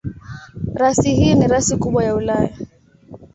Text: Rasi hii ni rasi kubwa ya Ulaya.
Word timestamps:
Rasi 0.75 1.13
hii 1.15 1.33
ni 1.35 1.47
rasi 1.47 1.77
kubwa 1.77 2.03
ya 2.03 2.15
Ulaya. 2.15 2.57